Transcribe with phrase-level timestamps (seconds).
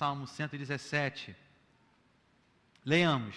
[0.00, 1.36] Salmo 117.
[2.86, 3.36] Leamos: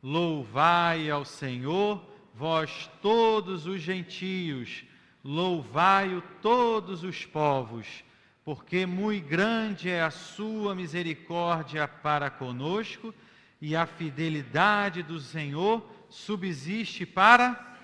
[0.00, 2.00] Louvai ao Senhor,
[2.32, 4.84] vós todos os gentios,
[5.24, 8.04] louvai-o todos os povos,
[8.44, 13.12] porque muito grande é a sua misericórdia para conosco
[13.60, 17.76] e a fidelidade do Senhor subsiste para.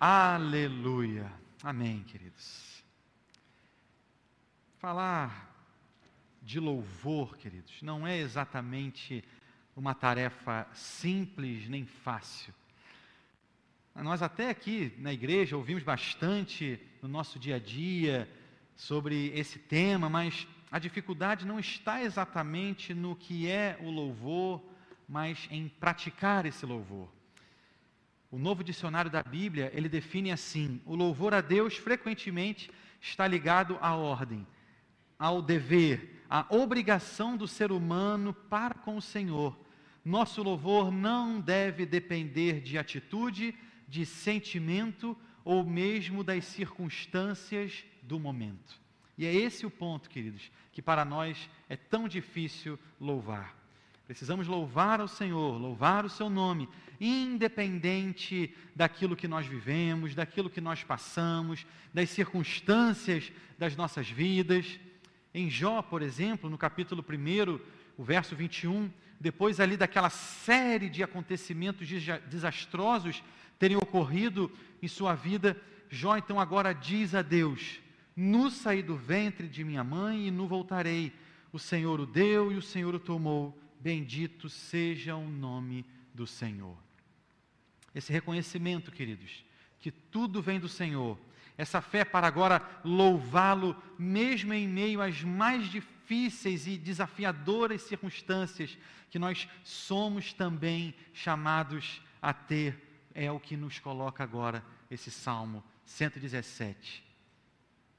[0.00, 1.30] Aleluia.
[1.62, 2.82] Amém, queridos.
[4.78, 5.47] Falar
[6.48, 9.22] de louvor, queridos, não é exatamente
[9.76, 12.54] uma tarefa simples nem fácil.
[13.94, 18.26] Nós até aqui na igreja ouvimos bastante no nosso dia a dia
[18.74, 24.64] sobre esse tema, mas a dificuldade não está exatamente no que é o louvor,
[25.06, 27.12] mas em praticar esse louvor.
[28.30, 32.70] O novo dicionário da Bíblia, ele define assim: o louvor a Deus frequentemente
[33.02, 34.46] está ligado à ordem,
[35.18, 39.58] ao dever, à obrigação do ser humano para com o Senhor.
[40.04, 43.54] Nosso louvor não deve depender de atitude,
[43.86, 48.80] de sentimento ou mesmo das circunstâncias do momento.
[49.16, 53.56] E é esse o ponto, queridos, que para nós é tão difícil louvar.
[54.06, 56.68] Precisamos louvar ao Senhor, louvar o seu nome,
[57.00, 64.78] independente daquilo que nós vivemos, daquilo que nós passamos, das circunstâncias das nossas vidas.
[65.32, 67.60] Em Jó, por exemplo, no capítulo 1,
[67.96, 68.90] o verso 21,
[69.20, 71.88] depois ali daquela série de acontecimentos
[72.30, 73.22] desastrosos
[73.58, 77.80] terem ocorrido em sua vida, Jó então agora diz a Deus:
[78.14, 81.12] Nu saí do ventre de minha mãe e nu voltarei.
[81.50, 83.58] O Senhor o deu e o Senhor o tomou.
[83.80, 86.76] Bendito seja o nome do Senhor.
[87.94, 89.44] Esse reconhecimento, queridos,
[89.78, 91.18] que tudo vem do Senhor,
[91.58, 98.78] essa fé para agora louvá-lo, mesmo em meio às mais difíceis e desafiadoras circunstâncias
[99.10, 105.64] que nós somos também chamados a ter é o que nos coloca agora esse Salmo
[105.84, 107.04] 117.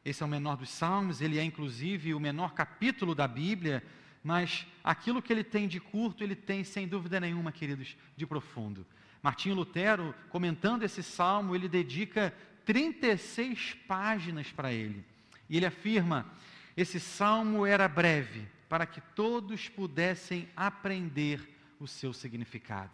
[0.06, 3.84] Esse é o menor dos salmos, ele é inclusive o menor capítulo da Bíblia,
[4.24, 8.86] mas aquilo que ele tem de curto, ele tem sem dúvida nenhuma, queridos, de profundo.
[9.22, 12.34] Martinho Lutero, comentando esse salmo, ele dedica
[12.70, 15.04] 36 páginas para ele.
[15.50, 16.32] E ele afirma:
[16.78, 21.42] esse salmo era breve, para que todos pudessem aprender
[21.80, 22.92] o seu significado.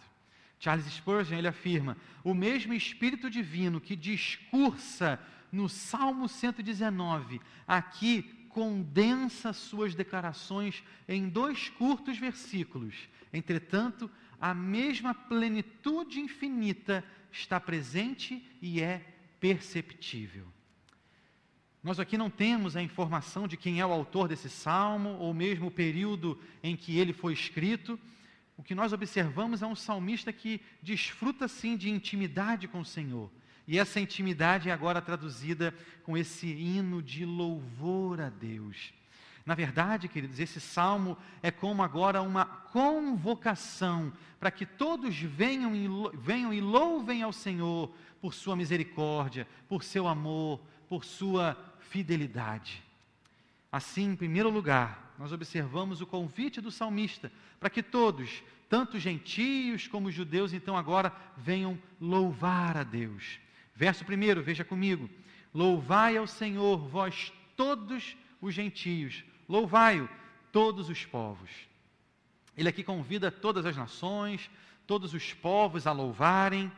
[0.62, 5.19] Charles Spurgeon ele afirma: o mesmo Espírito Divino que discursa
[5.52, 12.96] no Salmo 119, aqui condensa suas declarações em dois curtos versículos.
[13.34, 14.09] Entretanto,
[14.40, 19.15] a mesma plenitude infinita está presente e é
[19.45, 20.47] perceptível.
[21.83, 25.67] Nós aqui não temos a informação de quem é o autor desse salmo, ou mesmo
[25.67, 28.00] o período em que ele foi escrito,
[28.57, 33.29] o que nós observamos é um salmista que desfruta sim de intimidade com o Senhor.
[33.67, 38.94] E essa intimidade é agora traduzida com esse hino de louvor a Deus.
[39.45, 45.88] Na verdade, queridos, esse salmo é como agora uma convocação para que todos venham e,
[46.16, 52.83] venham e louvem ao Senhor por sua misericórdia, por seu amor, por sua fidelidade.
[53.72, 59.88] Assim, em primeiro lugar, nós observamos o convite do salmista para que todos, tanto gentios
[59.88, 63.39] como judeus, então agora venham louvar a Deus.
[63.75, 65.07] Verso 1, veja comigo:
[65.53, 70.09] Louvai ao Senhor, vós todos os gentios, louvai-o,
[70.51, 71.50] todos os povos.
[72.57, 74.50] Ele aqui convida todas as nações,
[74.88, 76.72] todos os povos a louvarem,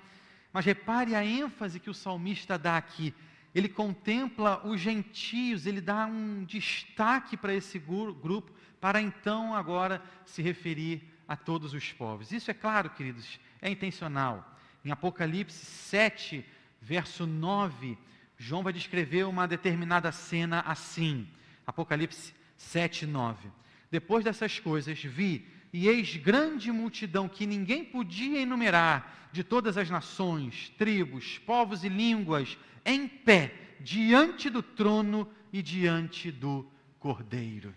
[0.51, 3.13] mas repare a ênfase que o salmista dá aqui
[3.57, 10.44] ele contempla os gentios, ele dá um destaque para esse grupo, para então agora se
[10.44, 12.31] referir a todos os povos.
[12.31, 14.55] Isso é claro, queridos, é intencional.
[14.85, 16.45] Em Apocalipse 7,
[16.79, 17.97] verso 9,
[18.38, 21.28] João vai descrever uma determinada cena assim.
[21.66, 23.50] Apocalipse 7, 9.
[23.90, 29.90] Depois dessas coisas, vi e eis grande multidão que ninguém podia enumerar, de todas as
[29.90, 36.67] nações, tribos, povos e línguas, em pé diante do trono e diante do
[36.97, 37.76] Cordeiro.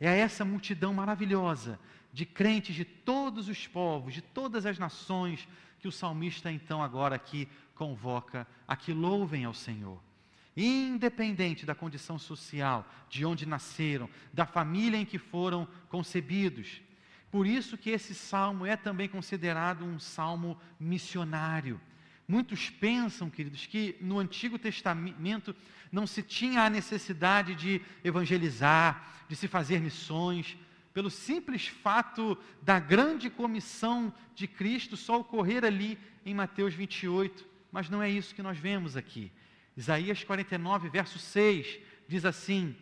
[0.00, 1.78] É essa multidão maravilhosa
[2.12, 5.46] de crentes de todos os povos, de todas as nações,
[5.78, 10.00] que o salmista então agora aqui convoca a que louvem ao Senhor.
[10.62, 16.80] Independente da condição social, de onde nasceram, da família em que foram concebidos.
[17.30, 21.80] Por isso que esse salmo é também considerado um salmo missionário
[22.30, 25.52] Muitos pensam, queridos, que no Antigo Testamento
[25.90, 30.56] não se tinha a necessidade de evangelizar, de se fazer missões,
[30.94, 37.44] pelo simples fato da grande comissão de Cristo só ocorrer ali em Mateus 28.
[37.72, 39.32] Mas não é isso que nós vemos aqui.
[39.76, 41.78] Isaías 49, verso 6,
[42.08, 42.76] diz assim: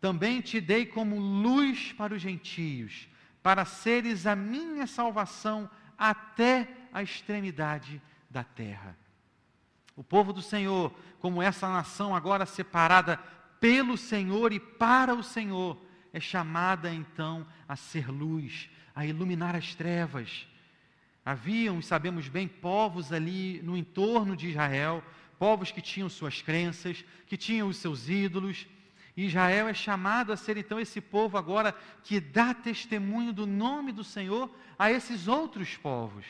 [0.00, 3.08] Também te dei como luz para os gentios,
[3.42, 8.00] para seres a minha salvação até a extremidade
[8.30, 8.96] da terra.
[9.96, 13.16] O povo do Senhor, como essa nação agora separada
[13.58, 15.80] pelo Senhor e para o Senhor,
[16.12, 20.46] é chamada então a ser luz, a iluminar as trevas.
[21.24, 25.02] Haviam, sabemos bem, povos ali no entorno de Israel,
[25.38, 28.66] povos que tinham suas crenças, que tinham os seus ídolos.
[29.16, 31.74] Israel é chamado a ser então esse povo agora
[32.04, 36.24] que dá testemunho do nome do Senhor a esses outros povos,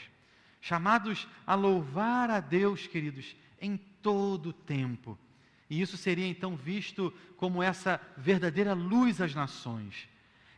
[0.61, 5.19] chamados a louvar a Deus, queridos, em todo o tempo.
[5.69, 10.09] E isso seria então visto como essa verdadeira luz às nações.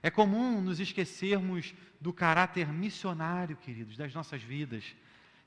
[0.03, 4.85] É comum nos esquecermos do caráter missionário, queridos, das nossas vidas,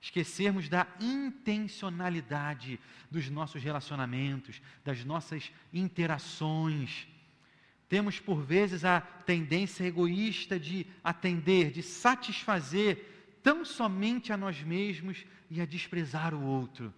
[0.03, 2.77] esquecermos da intencionalidade
[3.09, 7.07] dos nossos relacionamentos, das nossas interações.
[7.87, 15.25] Temos por vezes a tendência egoísta de atender, de satisfazer tão somente a nós mesmos
[15.49, 16.93] e a desprezar o outro.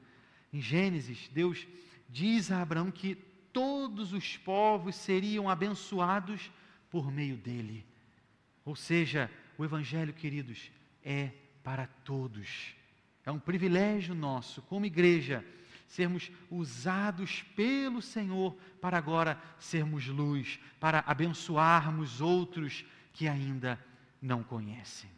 [0.51, 1.67] Em Gênesis, Deus
[2.09, 3.13] diz a Abraão que
[3.53, 6.49] todos os povos seriam abençoados
[6.89, 7.85] por meio dele.
[8.65, 9.29] Ou seja,
[9.59, 10.71] o Evangelho, queridos,
[11.03, 11.29] é
[11.63, 12.75] para todos.
[13.25, 15.43] É um privilégio nosso, como igreja,
[15.87, 23.83] sermos usados pelo Senhor para agora sermos luz, para abençoarmos outros que ainda
[24.21, 25.09] não conhecem.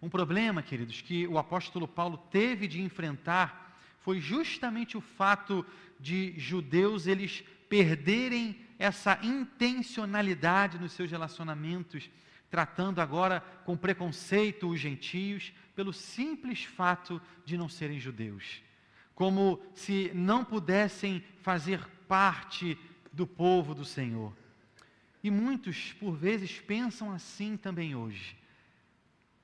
[0.00, 5.64] Um problema, queridos, que o apóstolo Paulo teve de enfrentar foi justamente o fato
[5.98, 12.10] de judeus eles perderem essa intencionalidade nos seus relacionamentos,
[12.50, 18.62] tratando agora com preconceito os gentios, pelo simples fato de não serem judeus.
[19.14, 22.78] Como se não pudessem fazer parte
[23.12, 24.36] do povo do Senhor.
[25.22, 28.36] E muitos, por vezes, pensam assim também hoje.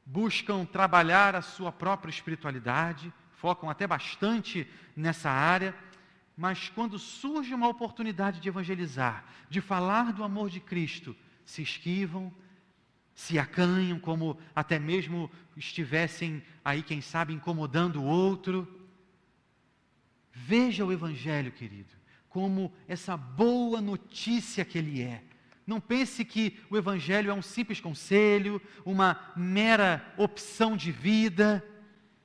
[0.05, 5.75] Buscam trabalhar a sua própria espiritualidade, focam até bastante nessa área,
[6.37, 12.33] mas quando surge uma oportunidade de evangelizar, de falar do amor de Cristo, se esquivam,
[13.21, 18.67] se acanham, como até mesmo estivessem aí, quem sabe, incomodando o outro.
[20.33, 21.93] Veja o Evangelho, querido,
[22.31, 25.23] como essa boa notícia que ele é.
[25.67, 31.63] Não pense que o Evangelho é um simples conselho, uma mera opção de vida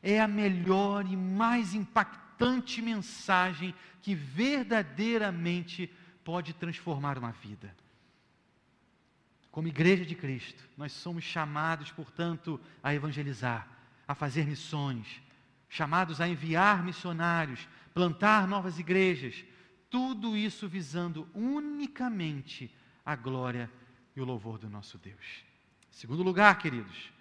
[0.02, 5.92] é a melhor e mais impactante mensagem que verdadeiramente
[6.24, 7.76] pode transformar uma vida.
[9.56, 13.66] Como igreja de Cristo, nós somos chamados, portanto, a evangelizar,
[14.06, 15.22] a fazer missões,
[15.70, 19.46] chamados a enviar missionários, plantar novas igrejas,
[19.90, 22.70] tudo isso visando unicamente
[23.06, 23.72] a glória
[24.14, 25.46] e o louvor do nosso Deus.
[25.90, 27.16] Segundo lugar, queridos,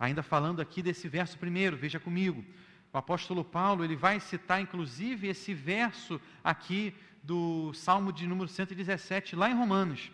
[0.00, 2.42] Ainda falando aqui desse verso primeiro, veja comigo.
[2.90, 9.36] O apóstolo Paulo, ele vai citar inclusive esse verso aqui do Salmo de número 117,
[9.36, 10.10] lá em Romanos.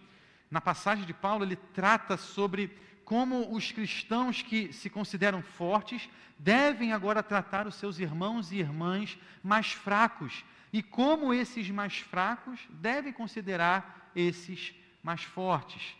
[0.50, 6.92] Na passagem de Paulo, ele trata sobre como os cristãos que se consideram fortes devem
[6.92, 13.12] agora tratar os seus irmãos e irmãs mais fracos e como esses mais fracos devem
[13.12, 15.94] considerar esses mais fortes.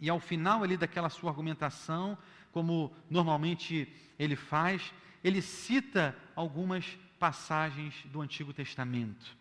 [0.00, 2.18] E ao final ali daquela sua argumentação,
[2.52, 4.92] como normalmente ele faz,
[5.22, 9.36] ele cita algumas passagens do Antigo Testamento.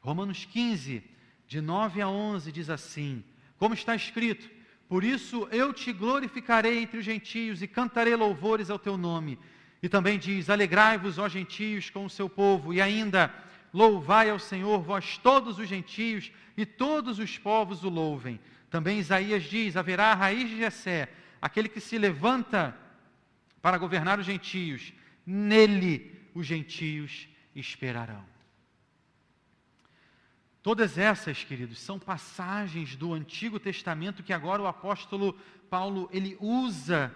[0.00, 1.02] Romanos 15,
[1.46, 3.22] de 9 a 11, diz assim:
[3.62, 4.50] Como está escrito,
[4.88, 9.38] por isso eu te glorificarei entre os gentios e cantarei louvores ao teu nome.
[9.80, 13.32] E também diz: Alegrai-vos, ó gentios, com o seu povo, e ainda
[13.72, 18.40] louvai ao Senhor, vós todos os gentios, e todos os povos o louvem.
[18.68, 21.08] Também Isaías diz: Haverá a raiz de Jessé,
[21.40, 22.76] aquele que se levanta
[23.62, 24.92] para governar os gentios,
[25.24, 28.24] nele os gentios esperarão.
[30.62, 35.36] Todas essas, queridos, são passagens do Antigo Testamento que agora o apóstolo
[35.68, 37.12] Paulo ele usa,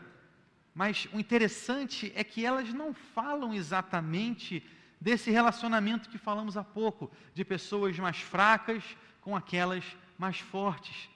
[0.74, 4.64] mas o interessante é que elas não falam exatamente
[5.00, 8.82] desse relacionamento que falamos há pouco, de pessoas mais fracas
[9.20, 9.84] com aquelas
[10.18, 11.08] mais fortes.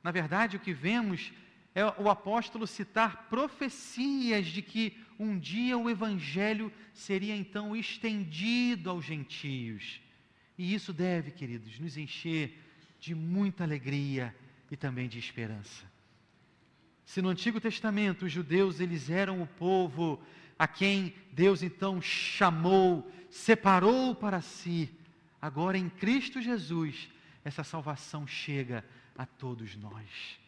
[0.00, 1.32] Na verdade, o que vemos
[1.74, 9.04] é o apóstolo citar profecias de que um dia o evangelho seria então estendido aos
[9.04, 10.03] gentios.
[10.56, 12.60] E isso deve, queridos, nos encher
[13.00, 14.34] de muita alegria
[14.70, 15.84] e também de esperança.
[17.04, 20.22] Se no Antigo Testamento os judeus eles eram o povo
[20.58, 24.90] a quem Deus então chamou, separou para si,
[25.40, 27.10] agora em Cristo Jesus,
[27.44, 28.84] essa salvação chega
[29.16, 30.38] a todos nós.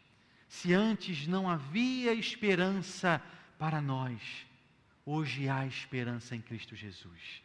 [0.49, 3.21] Se antes não havia esperança
[3.59, 4.47] para nós,
[5.05, 7.43] hoje há esperança em Cristo Jesus.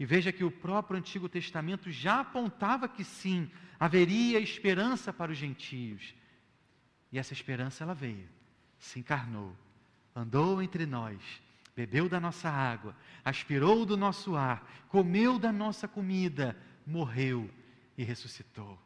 [0.00, 5.36] E veja que o próprio Antigo Testamento já apontava que sim, haveria esperança para os
[5.36, 6.14] gentios.
[7.12, 8.26] E essa esperança ela veio,
[8.78, 9.54] se encarnou,
[10.16, 11.20] andou entre nós,
[11.76, 17.50] bebeu da nossa água, aspirou do nosso ar, comeu da nossa comida, morreu
[17.98, 18.78] e ressuscitou.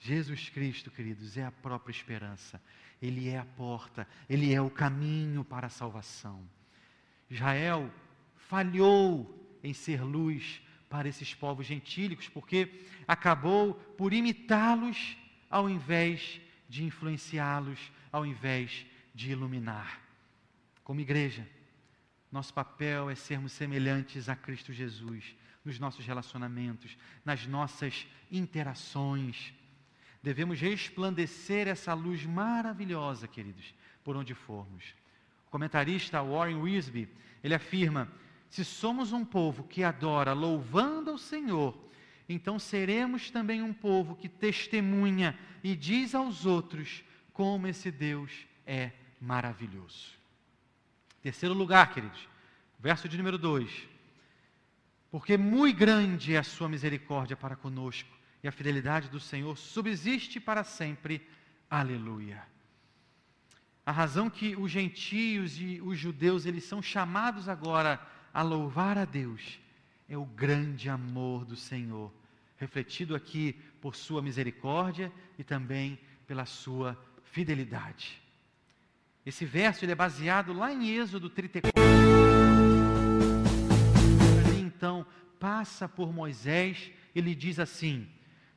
[0.00, 2.60] Jesus Cristo, queridos, é a própria esperança.
[3.00, 6.42] Ele é a porta, ele é o caminho para a salvação.
[7.30, 7.88] Israel
[8.34, 12.68] falhou em ser luz para esses povos gentílicos, porque
[13.08, 15.16] acabou por imitá-los
[15.50, 20.00] ao invés de influenciá-los, ao invés de iluminar.
[20.84, 21.48] Como igreja,
[22.30, 29.54] nosso papel é sermos semelhantes a Cristo Jesus nos nossos relacionamentos, nas nossas interações.
[30.22, 34.84] Devemos resplandecer essa luz maravilhosa, queridos, por onde formos.
[35.46, 37.08] O comentarista Warren Wisby,
[37.42, 38.10] ele afirma:
[38.54, 41.76] se somos um povo que adora louvando ao Senhor,
[42.28, 48.30] então seremos também um povo que testemunha e diz aos outros como esse Deus
[48.64, 50.12] é maravilhoso.
[51.20, 52.28] Terceiro lugar, queridos,
[52.78, 53.88] verso de número 2.
[55.10, 60.38] Porque muito grande é a sua misericórdia para conosco, e a fidelidade do Senhor subsiste
[60.38, 61.26] para sempre.
[61.68, 62.40] Aleluia.
[63.84, 69.04] A razão que os gentios e os judeus eles são chamados agora a louvar a
[69.04, 69.60] Deus
[70.08, 72.12] é o grande amor do Senhor,
[72.56, 78.20] refletido aqui por sua misericórdia e também pela sua fidelidade.
[79.24, 81.80] Esse verso ele é baseado lá em Êxodo 34.
[84.44, 85.06] Ali então
[85.38, 88.08] passa por Moisés e lhe diz assim: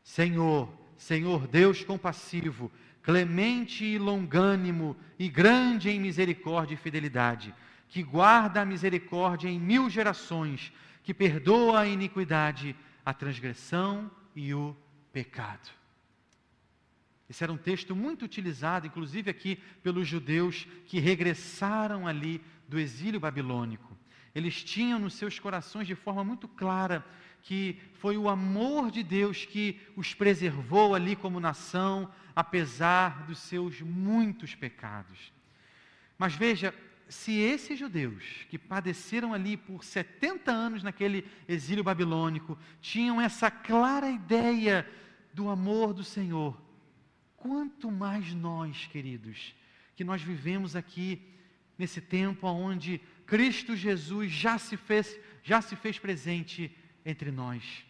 [0.04, 2.72] Senhor, Senhor Deus compassivo,
[3.04, 7.54] clemente e longânimo e grande em misericórdia e fidelidade
[7.89, 10.72] que guarda a misericórdia em mil gerações,
[11.03, 12.75] que perdoa a iniquidade,
[13.06, 14.75] a transgressão e o
[15.13, 15.70] pecado.
[17.29, 23.20] Esse era um texto muito utilizado, inclusive aqui pelos judeus que regressaram ali do exílio
[23.20, 23.98] babilônico.
[24.34, 27.03] Eles tinham nos seus corações de forma muito clara
[27.41, 33.82] que foi o amor de Deus que os preservou ali como nação, apesar dos seus
[33.82, 35.32] muitos pecados.
[36.17, 36.74] Mas veja,
[37.10, 44.10] se esses judeus que padeceram ali por 70 anos naquele exílio babilônico tinham essa clara
[44.10, 44.88] ideia
[45.34, 46.60] do amor do Senhor,
[47.36, 49.56] quanto mais nós, queridos,
[49.96, 51.22] que nós vivemos aqui
[51.78, 57.86] nesse tempo onde Cristo Jesus já se fez, já se fez presente entre nós.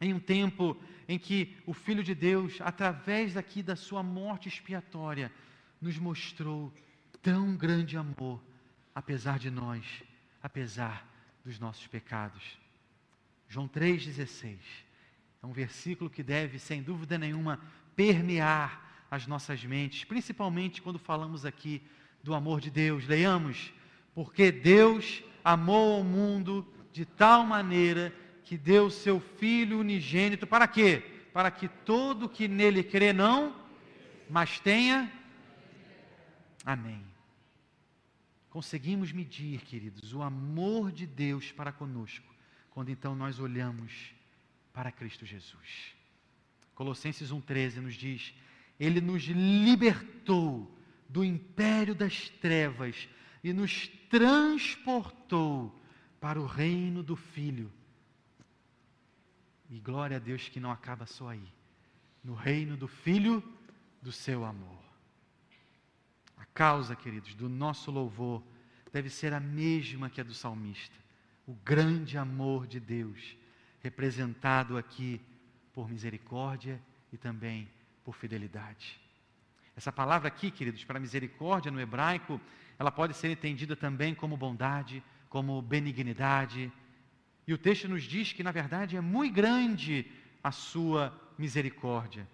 [0.00, 0.76] Em um tempo
[1.08, 5.32] em que o Filho de Deus, através aqui da sua morte expiatória,
[5.80, 6.72] nos mostrou
[7.22, 8.42] tão grande amor,
[8.94, 9.84] apesar de nós,
[10.42, 11.06] apesar
[11.44, 12.58] dos nossos pecados.
[13.48, 14.58] João 3,16
[15.42, 17.60] é um versículo que deve, sem dúvida nenhuma,
[17.96, 21.82] permear as nossas mentes, principalmente quando falamos aqui
[22.22, 23.06] do amor de Deus.
[23.06, 23.72] Leiamos,
[24.14, 31.02] porque Deus amou o mundo de tal maneira que deu seu Filho unigênito, para quê?
[31.32, 33.54] Para que todo que nele crê não,
[34.28, 35.10] mas tenha.
[36.64, 37.09] Amém.
[38.50, 42.34] Conseguimos medir, queridos, o amor de Deus para conosco,
[42.70, 44.12] quando então nós olhamos
[44.72, 45.94] para Cristo Jesus.
[46.74, 48.34] Colossenses 1,13 nos diz:
[48.78, 50.76] Ele nos libertou
[51.08, 53.08] do império das trevas
[53.42, 55.80] e nos transportou
[56.20, 57.72] para o reino do Filho.
[59.70, 61.48] E glória a Deus que não acaba só aí
[62.22, 63.42] no reino do Filho
[64.02, 64.89] do seu amor
[66.54, 68.42] causa, queridos, do nosso louvor
[68.92, 70.94] deve ser a mesma que a do salmista.
[71.46, 73.36] O grande amor de Deus,
[73.80, 75.20] representado aqui
[75.72, 76.80] por misericórdia
[77.12, 77.68] e também
[78.04, 79.00] por fidelidade.
[79.76, 82.40] Essa palavra aqui, queridos, para misericórdia no hebraico,
[82.78, 86.72] ela pode ser entendida também como bondade, como benignidade.
[87.46, 90.06] E o texto nos diz que, na verdade, é muito grande
[90.42, 92.28] a sua misericórdia.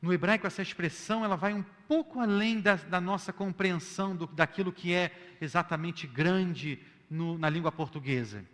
[0.00, 4.72] No hebraico, essa expressão ela vai um pouco além da, da nossa compreensão do, daquilo
[4.72, 6.78] que é exatamente grande
[7.10, 8.44] no, na língua portuguesa.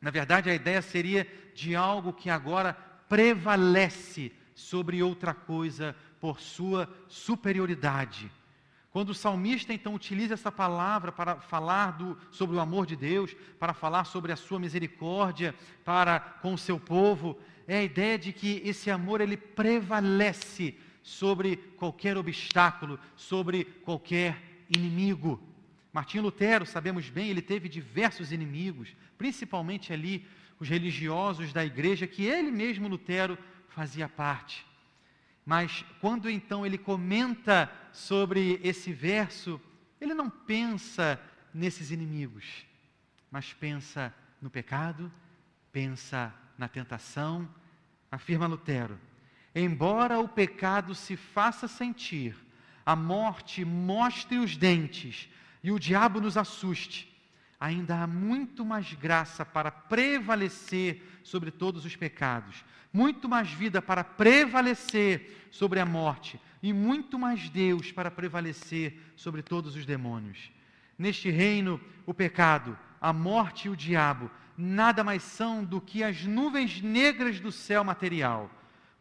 [0.00, 2.72] Na verdade, a ideia seria de algo que agora
[3.08, 8.30] prevalece sobre outra coisa por sua superioridade.
[8.90, 13.34] Quando o salmista então utiliza essa palavra para falar do, sobre o amor de Deus,
[13.58, 18.32] para falar sobre a sua misericórdia para com o seu povo, é a ideia de
[18.32, 25.42] que esse amor ele prevalece sobre qualquer obstáculo, sobre qualquer inimigo.
[25.92, 30.26] Martinho Lutero, sabemos bem, ele teve diversos inimigos, principalmente ali
[30.58, 33.36] os religiosos da igreja que ele mesmo Lutero
[33.68, 34.64] fazia parte.
[35.44, 39.60] Mas quando então ele comenta sobre esse verso,
[40.00, 41.20] ele não pensa
[41.52, 42.64] nesses inimigos,
[43.30, 45.12] mas pensa no pecado,
[45.72, 47.48] pensa na tentação.
[48.10, 48.96] Afirma Lutero:
[49.52, 52.36] embora o pecado se faça sentir,
[52.86, 55.28] a morte mostre os dentes
[55.62, 57.12] e o diabo nos assuste,
[57.58, 64.04] ainda há muito mais graça para prevalecer sobre todos os pecados, muito mais vida para
[64.04, 70.52] prevalecer sobre a morte e muito mais Deus para prevalecer sobre todos os demônios.
[70.96, 74.30] Neste reino, o pecado, a morte e o diabo
[74.62, 78.48] nada mais são do que as nuvens negras do céu material.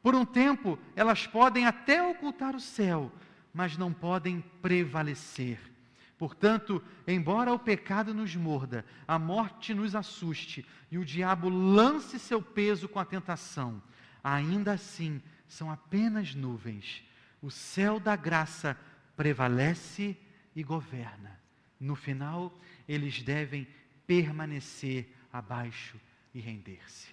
[0.01, 3.11] Por um tempo, elas podem até ocultar o céu,
[3.53, 5.59] mas não podem prevalecer.
[6.17, 12.41] Portanto, embora o pecado nos morda, a morte nos assuste e o diabo lance seu
[12.41, 13.81] peso com a tentação,
[14.23, 17.03] ainda assim são apenas nuvens.
[17.39, 18.75] O céu da graça
[19.15, 20.17] prevalece
[20.55, 21.39] e governa.
[21.79, 23.67] No final, eles devem
[24.07, 26.00] permanecer abaixo
[26.33, 27.09] e render-se.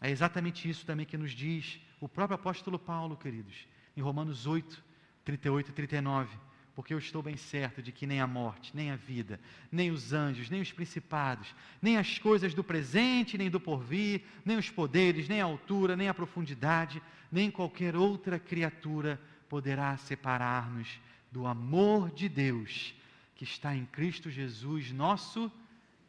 [0.00, 4.82] É exatamente isso também que nos diz o próprio apóstolo Paulo, queridos, em Romanos 8,
[5.24, 8.96] 38 e 39 porque eu estou bem certo de que nem a morte, nem a
[8.96, 9.38] vida,
[9.70, 14.56] nem os anjos, nem os principados, nem as coisas do presente, nem do porvir, nem
[14.56, 20.98] os poderes, nem a altura, nem a profundidade, nem qualquer outra criatura poderá separar-nos
[21.30, 22.94] do amor de Deus
[23.34, 25.52] que está em Cristo Jesus, nosso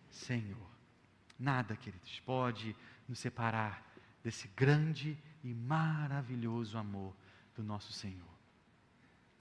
[0.10, 0.71] Senhor.
[1.42, 2.76] Nada, queridos, pode
[3.10, 3.84] nos separar
[4.24, 7.16] desse grande e maravilhoso amor
[7.56, 8.30] do nosso Senhor.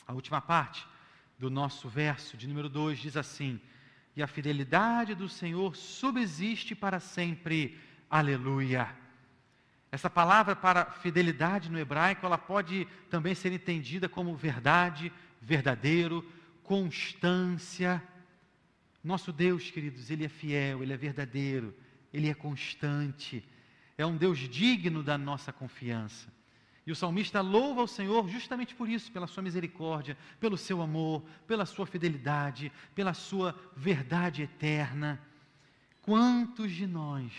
[0.07, 0.89] A última parte
[1.39, 3.61] do nosso verso de número 2 diz assim:
[4.17, 7.79] E a fidelidade do Senhor subsiste para sempre.
[8.09, 8.97] Aleluia.
[9.93, 16.27] Essa palavra para fidelidade no hebraico, ela pode também ser entendida como verdade, verdadeiro,
[16.63, 18.03] constância.
[19.05, 21.75] Nosso Deus, queridos, ele é fiel, ele é verdadeiro,
[22.12, 23.44] ele é constante.
[23.96, 26.29] É um Deus digno da nossa confiança.
[26.87, 31.23] E o salmista louva ao Senhor justamente por isso, pela sua misericórdia, pelo seu amor,
[31.46, 35.20] pela sua fidelidade, pela sua verdade eterna.
[36.03, 37.33] Quantos de nós,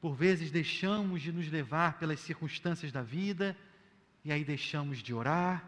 [0.00, 3.56] por vezes, deixamos de nos levar pelas circunstâncias da vida
[4.24, 5.64] e aí deixamos de orar,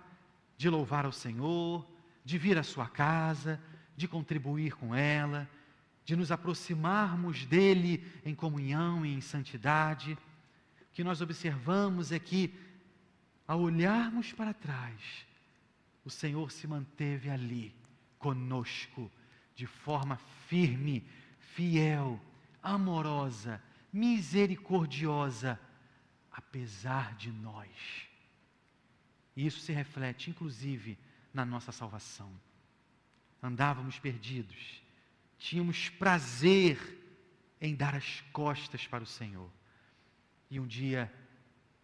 [0.57, 1.87] de louvar ao Senhor,
[2.25, 3.61] de vir à sua casa,
[3.97, 5.49] de contribuir com ela,
[6.05, 10.19] de nos aproximarmos dele em comunhão e em santidade
[10.93, 12.55] que nós observamos é que,
[13.47, 15.27] ao olharmos para trás,
[16.05, 17.75] o Senhor se manteve ali,
[18.19, 19.11] conosco,
[19.55, 20.17] de forma
[20.49, 21.05] firme,
[21.55, 22.21] fiel,
[22.63, 23.63] amorosa,
[23.93, 25.59] misericordiosa,
[26.31, 27.71] apesar de nós.
[29.35, 30.99] E isso se reflete, inclusive,
[31.33, 32.31] na nossa salvação.
[33.43, 34.82] Andávamos perdidos,
[35.43, 36.79] tínhamos prazer
[37.61, 39.51] em dar as costas para o Senhor
[40.49, 41.13] e um dia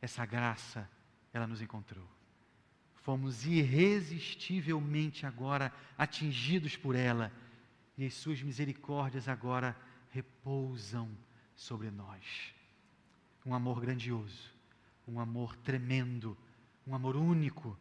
[0.01, 0.88] essa graça
[1.33, 2.09] ela nos encontrou.
[2.94, 7.33] Fomos irresistivelmente agora atingidos por ela
[7.97, 9.77] e as suas misericórdias agora
[10.11, 11.11] repousam
[11.57, 12.55] sobre nós.
[13.44, 14.53] Um amor grandioso,
[15.07, 16.38] um amor tremendo,
[16.87, 17.77] um amor único.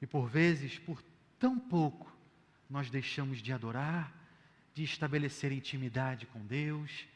[0.00, 1.02] E por vezes, por
[1.38, 2.10] tão pouco,
[2.70, 4.17] nós deixamos de adorar,
[4.74, 7.06] de estabelecer intimidade com Deus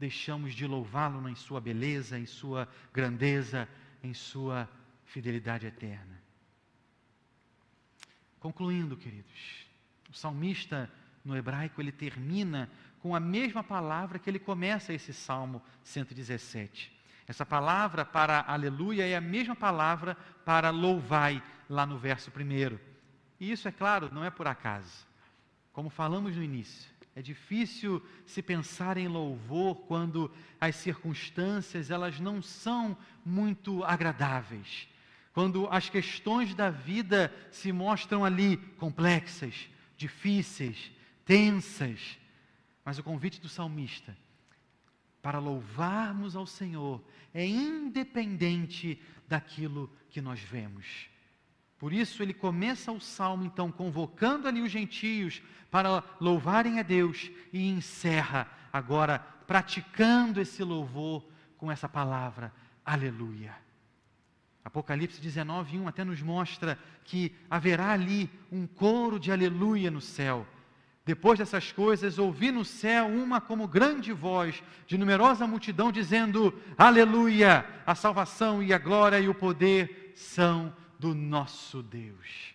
[0.00, 3.68] deixamos de louvá-lo em sua beleza, em sua grandeza,
[4.02, 4.66] em sua
[5.04, 6.18] fidelidade eterna.
[8.40, 9.66] Concluindo, queridos,
[10.08, 10.90] o salmista
[11.22, 16.98] no hebraico ele termina com a mesma palavra que ele começa esse Salmo 117.
[17.28, 22.80] Essa palavra para aleluia é a mesma palavra para louvai, lá no verso primeiro.
[23.38, 25.06] E isso, é claro, não é por acaso.
[25.72, 30.30] Como falamos no início, é difícil se pensar em louvor quando
[30.60, 34.88] as circunstâncias elas não são muito agradáveis.
[35.32, 40.90] Quando as questões da vida se mostram ali complexas, difíceis,
[41.24, 42.18] tensas.
[42.84, 44.16] Mas o convite do salmista
[45.22, 47.04] para louvarmos ao Senhor
[47.34, 51.08] é independente daquilo que nós vemos.
[51.80, 57.30] Por isso ele começa o salmo então convocando ali os gentios para louvarem a Deus
[57.50, 61.24] e encerra agora praticando esse louvor
[61.56, 62.52] com essa palavra,
[62.84, 63.54] aleluia.
[64.62, 70.46] Apocalipse 19, 1 até nos mostra que haverá ali um coro de aleluia no céu.
[71.06, 77.64] Depois dessas coisas, ouvi no céu uma como grande voz de numerosa multidão dizendo: Aleluia!
[77.86, 82.54] A salvação e a glória e o poder são do nosso Deus.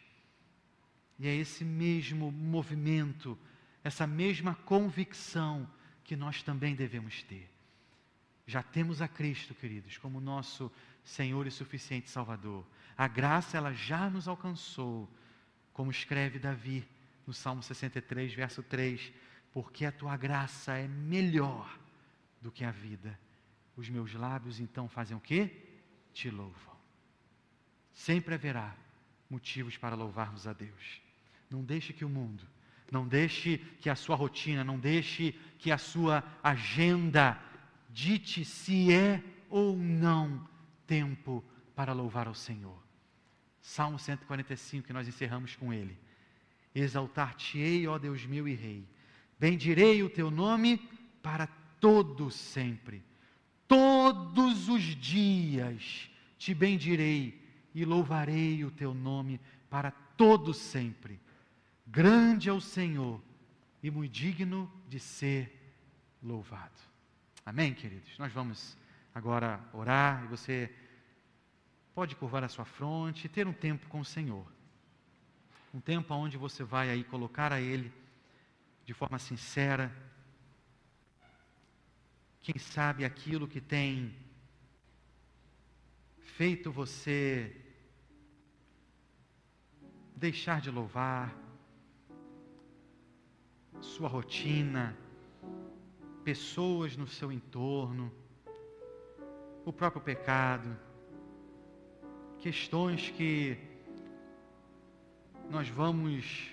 [1.18, 3.38] E é esse mesmo movimento,
[3.84, 5.68] essa mesma convicção
[6.04, 7.50] que nós também devemos ter.
[8.46, 10.72] Já temos a Cristo, queridos, como nosso
[11.04, 12.64] Senhor e suficiente Salvador.
[12.96, 15.10] A graça, ela já nos alcançou,
[15.74, 16.88] como escreve Davi
[17.26, 19.12] no Salmo 63, verso 3,
[19.52, 21.80] porque a tua graça é melhor
[22.40, 23.20] do que a vida.
[23.76, 25.50] Os meus lábios então fazem o quê?
[26.14, 26.75] Te louvam.
[27.96, 28.76] Sempre haverá
[29.30, 31.02] motivos para louvarmos a Deus.
[31.50, 32.44] Não deixe que o mundo,
[32.92, 37.42] não deixe que a sua rotina, não deixe que a sua agenda
[37.90, 40.46] dite se é ou não
[40.86, 42.78] tempo para louvar ao Senhor.
[43.62, 45.98] Salmo 145, que nós encerramos com ele.
[46.76, 48.86] Exaltar-te-ei, ó Deus meu e Rei.
[49.40, 50.78] Bendirei o teu nome
[51.24, 51.48] para
[51.80, 53.02] todo sempre.
[53.68, 57.45] Todos os dias te bendirei
[57.76, 61.20] e louvarei o teu nome para todo sempre.
[61.86, 63.22] Grande é o Senhor
[63.84, 65.76] e muito digno de ser
[66.24, 66.80] louvado.
[67.46, 68.18] Amém, queridos?
[68.18, 68.78] Nós vamos
[69.14, 70.74] agora orar e você
[71.94, 74.50] pode curvar a sua fronte e ter um tempo com o Senhor.
[75.74, 77.92] Um tempo onde você vai aí colocar a Ele
[78.86, 79.94] de forma sincera.
[82.42, 84.16] Quem sabe aquilo que tem
[86.38, 87.65] feito você
[90.26, 91.38] deixar de louvar,
[93.80, 94.98] sua rotina,
[96.24, 98.12] pessoas no seu entorno,
[99.64, 100.76] o próprio pecado,
[102.40, 103.56] questões que
[105.48, 106.50] nós vamos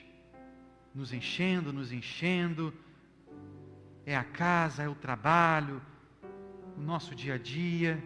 [0.94, 2.74] nos enchendo, nos enchendo,
[4.04, 5.80] é a casa, é o trabalho,
[6.76, 8.04] o nosso dia a dia,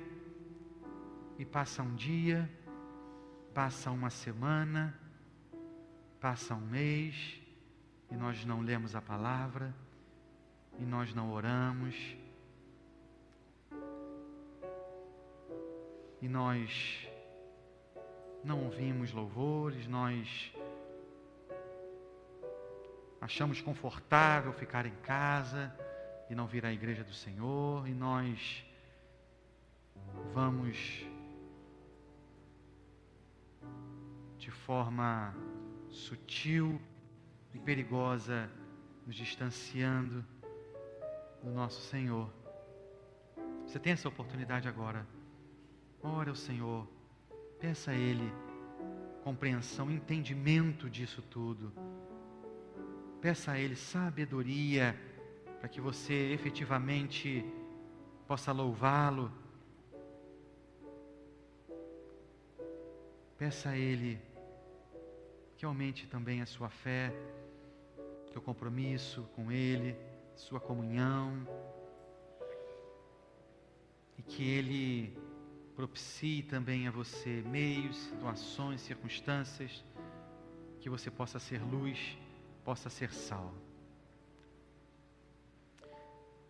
[1.37, 2.48] e passa um dia,
[3.52, 5.06] passa uma semana,
[6.20, 7.40] passa um mês,
[8.11, 9.74] e nós não lemos a palavra,
[10.79, 11.94] e nós não oramos,
[16.20, 17.09] e nós
[18.42, 20.52] não ouvimos louvores, nós
[23.20, 25.74] achamos confortável ficar em casa
[26.31, 28.64] e não vir à igreja do Senhor, e nós
[30.33, 31.07] vamos
[34.38, 35.35] de forma
[35.96, 36.80] sutil
[37.54, 38.50] e perigosa
[39.06, 40.24] nos distanciando
[41.42, 42.30] do nosso Senhor.
[43.66, 45.06] Você tem essa oportunidade agora
[46.02, 46.87] Ora ao Senhor,
[47.59, 48.32] peça a Ele
[49.24, 51.72] compreensão, entendimento disso tudo.
[53.20, 54.96] Peça a Ele sabedoria
[55.59, 57.44] para que você efetivamente
[58.26, 59.32] possa louvá-lo.
[63.37, 64.20] Peça a Ele
[65.57, 67.12] que aumente também a sua fé,
[68.33, 69.97] seu compromisso com Ele,
[70.35, 71.47] sua comunhão,
[74.19, 75.16] e que Ele
[75.75, 79.85] propicie também a você meios, situações, circunstâncias,
[80.81, 82.19] que você possa ser luz,
[82.64, 83.53] possa ser sal.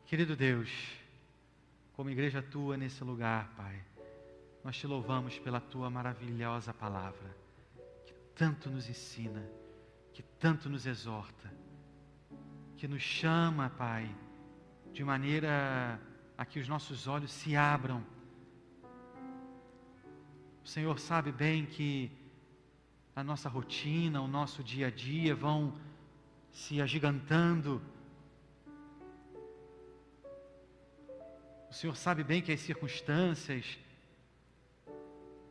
[0.06, 0.70] Querido Deus,
[1.92, 3.82] como igreja tua nesse lugar, Pai,
[4.62, 7.36] nós te louvamos pela tua maravilhosa palavra,
[8.36, 9.42] tanto nos ensina,
[10.12, 11.52] que tanto nos exorta,
[12.76, 14.14] que nos chama, Pai,
[14.92, 16.00] de maneira
[16.38, 18.04] a que os nossos olhos se abram
[20.66, 22.10] o Senhor sabe bem que
[23.14, 25.72] a nossa rotina, o nosso dia a dia vão
[26.50, 27.80] se agigantando.
[31.70, 33.78] O Senhor sabe bem que as circunstâncias,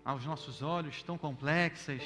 [0.03, 2.03] aos nossos olhos tão complexas,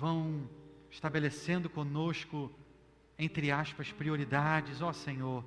[0.00, 0.48] vão
[0.90, 2.50] estabelecendo conosco,
[3.18, 4.80] entre aspas, prioridades.
[4.80, 5.44] Ó oh, Senhor,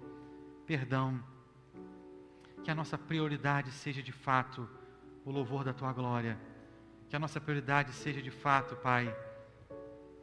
[0.68, 1.22] perdão
[2.64, 4.70] que a nossa prioridade seja de fato
[5.26, 6.38] o louvor da tua glória.
[7.10, 9.14] Que a nossa prioridade seja de fato, Pai,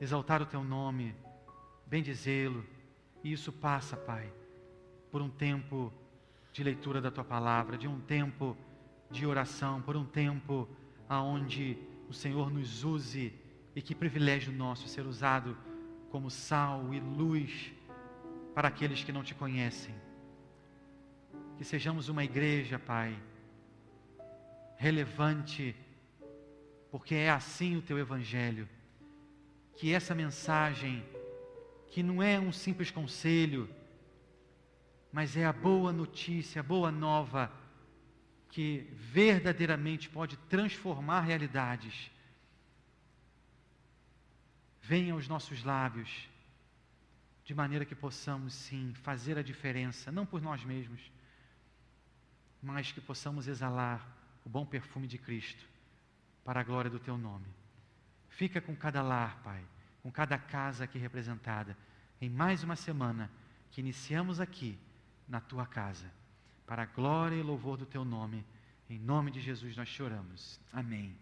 [0.01, 1.13] exaltar o teu nome,
[1.85, 2.65] bendizê-lo.
[3.25, 4.33] E isso passa, Pai,
[5.11, 5.93] por um tempo
[6.53, 8.57] de leitura da tua palavra, de um tempo
[9.11, 10.69] de oração, por um tempo
[11.09, 11.77] aonde
[12.09, 13.40] o Senhor nos use
[13.81, 15.57] e que privilégio nosso ser usado
[16.11, 17.73] como sal e luz
[18.55, 19.95] para aqueles que não te conhecem.
[21.57, 23.19] Que sejamos uma igreja, Pai,
[24.77, 25.75] relevante,
[26.91, 28.69] porque é assim o teu Evangelho.
[29.75, 31.03] Que essa mensagem,
[31.91, 33.67] que não é um simples conselho,
[35.11, 37.51] mas é a boa notícia, a boa nova,
[38.51, 42.11] que verdadeiramente pode transformar realidades.
[44.91, 46.29] Venha aos nossos lábios,
[47.45, 51.13] de maneira que possamos sim fazer a diferença, não por nós mesmos,
[52.61, 54.05] mas que possamos exalar
[54.45, 55.65] o bom perfume de Cristo
[56.45, 57.47] para a glória do teu nome.
[58.31, 59.65] Fica com cada lar, Pai,
[60.03, 61.79] com cada casa aqui representada,
[62.21, 63.31] em mais uma semana
[63.71, 64.77] que iniciamos aqui
[65.29, 66.11] na tua casa,
[66.67, 68.45] para a glória e louvor do teu nome.
[68.89, 70.59] Em nome de Jesus nós choramos.
[70.73, 71.17] Amém.